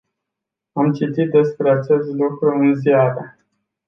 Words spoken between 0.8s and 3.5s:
citit despre acest lucru în ziare.